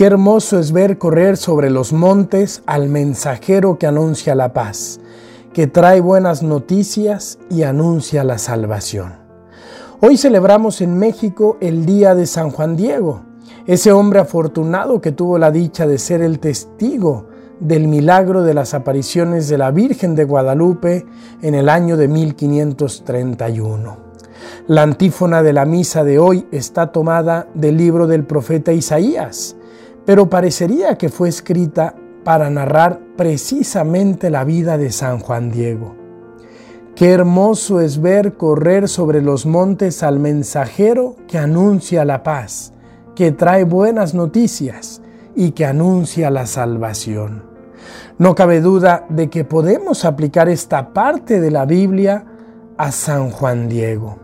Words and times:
Qué 0.00 0.06
hermoso 0.06 0.58
es 0.58 0.72
ver 0.72 0.96
correr 0.96 1.36
sobre 1.36 1.68
los 1.68 1.92
montes 1.92 2.62
al 2.64 2.88
mensajero 2.88 3.78
que 3.78 3.86
anuncia 3.86 4.34
la 4.34 4.54
paz, 4.54 4.98
que 5.52 5.66
trae 5.66 6.00
buenas 6.00 6.42
noticias 6.42 7.38
y 7.50 7.64
anuncia 7.64 8.24
la 8.24 8.38
salvación. 8.38 9.12
Hoy 10.00 10.16
celebramos 10.16 10.80
en 10.80 10.96
México 10.96 11.58
el 11.60 11.84
Día 11.84 12.14
de 12.14 12.24
San 12.24 12.50
Juan 12.50 12.76
Diego, 12.76 13.24
ese 13.66 13.92
hombre 13.92 14.20
afortunado 14.20 15.02
que 15.02 15.12
tuvo 15.12 15.36
la 15.36 15.50
dicha 15.50 15.86
de 15.86 15.98
ser 15.98 16.22
el 16.22 16.38
testigo 16.38 17.26
del 17.60 17.86
milagro 17.86 18.42
de 18.42 18.54
las 18.54 18.72
apariciones 18.72 19.50
de 19.50 19.58
la 19.58 19.70
Virgen 19.70 20.14
de 20.14 20.24
Guadalupe 20.24 21.04
en 21.42 21.54
el 21.54 21.68
año 21.68 21.98
de 21.98 22.08
1531. 22.08 23.98
La 24.66 24.80
antífona 24.80 25.42
de 25.42 25.52
la 25.52 25.66
misa 25.66 26.04
de 26.04 26.18
hoy 26.18 26.46
está 26.52 26.90
tomada 26.90 27.48
del 27.52 27.76
libro 27.76 28.06
del 28.06 28.24
profeta 28.24 28.72
Isaías, 28.72 29.56
pero 30.10 30.28
parecería 30.28 30.98
que 30.98 31.08
fue 31.08 31.28
escrita 31.28 31.94
para 32.24 32.50
narrar 32.50 32.98
precisamente 33.16 34.28
la 34.28 34.42
vida 34.42 34.76
de 34.76 34.90
San 34.90 35.20
Juan 35.20 35.52
Diego. 35.52 35.94
Qué 36.96 37.12
hermoso 37.12 37.80
es 37.80 38.02
ver 38.02 38.36
correr 38.36 38.88
sobre 38.88 39.22
los 39.22 39.46
montes 39.46 40.02
al 40.02 40.18
mensajero 40.18 41.14
que 41.28 41.38
anuncia 41.38 42.04
la 42.04 42.24
paz, 42.24 42.72
que 43.14 43.30
trae 43.30 43.62
buenas 43.62 44.12
noticias 44.12 45.00
y 45.36 45.52
que 45.52 45.64
anuncia 45.64 46.28
la 46.28 46.46
salvación. 46.46 47.44
No 48.18 48.34
cabe 48.34 48.60
duda 48.60 49.06
de 49.10 49.30
que 49.30 49.44
podemos 49.44 50.04
aplicar 50.04 50.48
esta 50.48 50.92
parte 50.92 51.40
de 51.40 51.52
la 51.52 51.66
Biblia 51.66 52.24
a 52.76 52.90
San 52.90 53.30
Juan 53.30 53.68
Diego. 53.68 54.18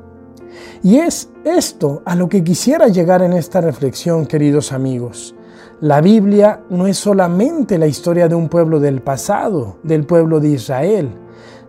Y 0.82 0.96
es 0.96 1.30
esto 1.44 2.02
a 2.04 2.16
lo 2.16 2.28
que 2.28 2.42
quisiera 2.42 2.88
llegar 2.88 3.22
en 3.22 3.34
esta 3.34 3.60
reflexión, 3.60 4.26
queridos 4.26 4.72
amigos. 4.72 5.35
La 5.80 6.00
Biblia 6.00 6.60
no 6.70 6.86
es 6.86 6.96
solamente 6.96 7.78
la 7.78 7.86
historia 7.86 8.28
de 8.28 8.34
un 8.34 8.48
pueblo 8.48 8.80
del 8.80 9.02
pasado, 9.02 9.76
del 9.82 10.06
pueblo 10.06 10.40
de 10.40 10.48
Israel. 10.48 11.10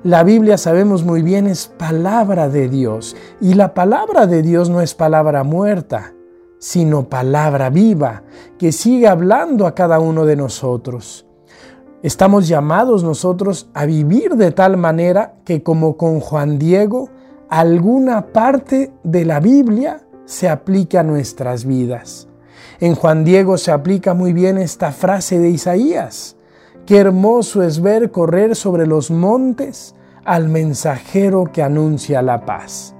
La 0.03 0.23
Biblia 0.23 0.57
sabemos 0.57 1.03
muy 1.03 1.21
bien 1.21 1.47
es 1.47 1.67
palabra 1.67 2.49
de 2.49 2.69
Dios 2.69 3.15
y 3.41 3.55
la 3.55 3.73
palabra 3.73 4.27
de 4.27 4.41
Dios 4.41 4.69
no 4.69 4.79
es 4.81 4.93
palabra 4.93 5.43
muerta, 5.43 6.13
sino 6.59 7.09
palabra 7.09 7.69
viva 7.69 8.23
que 8.57 8.71
sigue 8.71 9.07
hablando 9.07 9.67
a 9.67 9.75
cada 9.75 9.99
uno 9.99 10.25
de 10.25 10.35
nosotros. 10.35 11.25
Estamos 12.03 12.47
llamados 12.47 13.03
nosotros 13.03 13.69
a 13.73 13.85
vivir 13.85 14.35
de 14.35 14.51
tal 14.51 14.77
manera 14.77 15.33
que 15.43 15.63
como 15.63 15.97
con 15.97 16.19
Juan 16.19 16.59
Diego, 16.59 17.09
alguna 17.49 18.27
parte 18.27 18.93
de 19.03 19.25
la 19.25 19.39
Biblia 19.39 20.05
se 20.25 20.47
aplica 20.47 20.99
a 20.99 21.03
nuestras 21.03 21.65
vidas. 21.65 22.27
En 22.79 22.93
Juan 22.93 23.23
Diego 23.23 23.57
se 23.57 23.71
aplica 23.71 24.13
muy 24.13 24.33
bien 24.33 24.59
esta 24.59 24.91
frase 24.91 25.39
de 25.39 25.49
Isaías. 25.49 26.35
Qué 26.85 26.97
hermoso 26.97 27.63
es 27.63 27.81
ver 27.81 28.11
correr 28.11 28.55
sobre 28.55 28.85
los 28.85 29.09
montes 29.09 29.95
al 30.23 30.47
mensajero 30.47 31.45
que 31.51 31.63
anuncia 31.63 32.21
la 32.21 32.45
paz. 32.45 32.93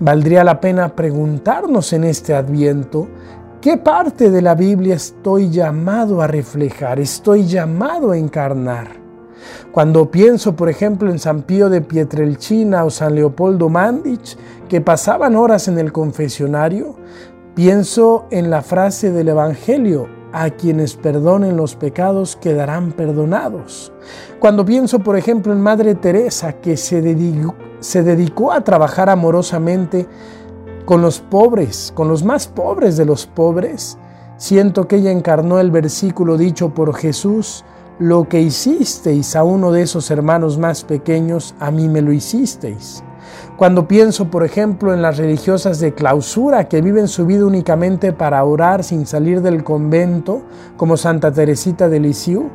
Valdría 0.00 0.42
la 0.42 0.60
pena 0.60 0.96
preguntarnos 0.96 1.92
en 1.92 2.02
este 2.02 2.34
adviento, 2.34 3.06
¿qué 3.60 3.76
parte 3.76 4.28
de 4.28 4.42
la 4.42 4.56
Biblia 4.56 4.96
estoy 4.96 5.50
llamado 5.50 6.20
a 6.20 6.26
reflejar, 6.26 6.98
estoy 6.98 7.46
llamado 7.46 8.10
a 8.10 8.18
encarnar? 8.18 8.88
Cuando 9.72 10.10
pienso, 10.10 10.56
por 10.56 10.68
ejemplo, 10.68 11.10
en 11.10 11.18
San 11.18 11.42
Pío 11.42 11.70
de 11.70 11.80
Pietrelcina 11.80 12.84
o 12.84 12.90
San 12.90 13.14
Leopoldo 13.14 13.68
Mandich, 13.68 14.36
que 14.68 14.80
pasaban 14.80 15.36
horas 15.36 15.68
en 15.68 15.78
el 15.78 15.92
confesionario, 15.92 16.96
Pienso 17.54 18.26
en 18.30 18.48
la 18.48 18.62
frase 18.62 19.10
del 19.10 19.28
Evangelio, 19.28 20.08
a 20.32 20.50
quienes 20.50 20.94
perdonen 20.94 21.56
los 21.56 21.74
pecados 21.74 22.36
quedarán 22.36 22.92
perdonados. 22.92 23.92
Cuando 24.38 24.64
pienso, 24.64 25.00
por 25.00 25.16
ejemplo, 25.16 25.52
en 25.52 25.60
Madre 25.60 25.96
Teresa, 25.96 26.52
que 26.60 26.76
se 26.76 27.02
dedicó, 27.02 27.56
se 27.80 28.04
dedicó 28.04 28.52
a 28.52 28.62
trabajar 28.62 29.10
amorosamente 29.10 30.06
con 30.84 31.02
los 31.02 31.18
pobres, 31.18 31.92
con 31.94 32.06
los 32.08 32.22
más 32.24 32.46
pobres 32.46 32.96
de 32.96 33.04
los 33.04 33.26
pobres, 33.26 33.98
siento 34.36 34.86
que 34.86 34.96
ella 34.96 35.10
encarnó 35.10 35.58
el 35.58 35.72
versículo 35.72 36.38
dicho 36.38 36.72
por 36.72 36.94
Jesús, 36.94 37.64
lo 37.98 38.28
que 38.28 38.40
hicisteis 38.40 39.34
a 39.34 39.42
uno 39.42 39.72
de 39.72 39.82
esos 39.82 40.10
hermanos 40.10 40.56
más 40.56 40.84
pequeños, 40.84 41.54
a 41.58 41.70
mí 41.70 41.88
me 41.88 42.00
lo 42.00 42.12
hicisteis. 42.12 43.02
Cuando 43.60 43.86
pienso, 43.86 44.30
por 44.30 44.42
ejemplo, 44.42 44.94
en 44.94 45.02
las 45.02 45.18
religiosas 45.18 45.80
de 45.80 45.92
clausura 45.92 46.66
que 46.66 46.80
viven 46.80 47.08
su 47.08 47.26
vida 47.26 47.44
únicamente 47.44 48.10
para 48.14 48.42
orar 48.42 48.82
sin 48.82 49.04
salir 49.04 49.42
del 49.42 49.64
convento, 49.64 50.40
como 50.78 50.96
Santa 50.96 51.30
Teresita 51.30 51.90
de 51.90 52.00
Lisieux, 52.00 52.46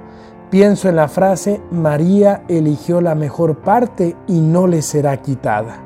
pienso 0.49 0.89
en 0.89 0.95
la 0.95 1.07
frase 1.07 1.61
María 1.69 2.41
eligió 2.47 3.01
la 3.01 3.13
mejor 3.13 3.57
parte 3.57 4.15
y 4.25 4.41
no 4.41 4.65
le 4.65 4.81
será 4.81 5.21
quitada. 5.21 5.77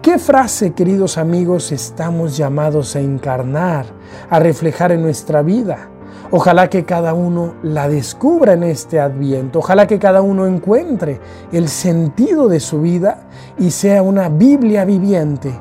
¿Qué 0.00 0.18
frase, 0.18 0.74
queridos 0.74 1.18
amigos, 1.18 1.72
estamos 1.72 2.36
llamados 2.36 2.94
a 2.94 3.00
encarnar, 3.00 3.86
a 4.30 4.38
reflejar 4.38 4.92
en 4.92 5.02
nuestra 5.02 5.42
vida? 5.42 5.88
Ojalá 6.30 6.68
que 6.68 6.84
cada 6.84 7.14
uno 7.14 7.54
la 7.62 7.88
descubra 7.88 8.52
en 8.52 8.62
este 8.62 9.00
adviento. 9.00 9.60
Ojalá 9.60 9.86
que 9.86 9.98
cada 9.98 10.20
uno 10.20 10.46
encuentre 10.46 11.20
el 11.52 11.68
sentido 11.68 12.48
de 12.48 12.60
su 12.60 12.82
vida 12.82 13.28
y 13.58 13.70
sea 13.70 14.02
una 14.02 14.28
Biblia 14.28 14.84
viviente. 14.84 15.52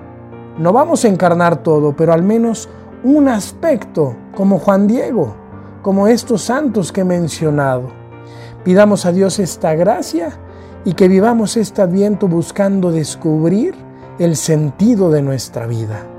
No 0.58 0.74
vamos 0.74 1.06
a 1.06 1.08
encarnar 1.08 1.64
todo, 1.64 1.96
pero 1.96 2.12
al 2.12 2.24
menos 2.24 2.68
un 3.04 3.30
aspecto, 3.30 4.16
como 4.36 4.60
Juan 4.60 4.88
Diego, 4.88 5.36
como 5.82 6.08
estos 6.08 6.42
santos 6.42 6.92
que 6.92 7.02
he 7.02 7.06
mencionado. 7.06 7.90
Pidamos 8.66 9.06
a 9.06 9.14
Dios 9.14 9.40
esta 9.40 9.74
gracia 9.76 10.32
y 10.84 10.94
que 10.94 11.08
vivamos 11.08 11.56
este 11.56 11.82
adviento 11.82 12.28
buscando 12.28 12.92
descubrir 12.92 13.76
el 14.20 14.36
sentido 14.36 15.10
de 15.12 15.22
nuestra 15.22 15.68
vida. 15.68 16.17